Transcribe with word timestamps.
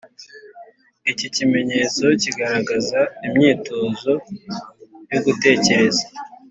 Iki 1.11 1.27
kimenyetso 1.35 2.03
kigaragaza 2.21 2.99
imyitozo 3.27 4.11
yo 5.11 5.19
gutekereza, 5.25 6.05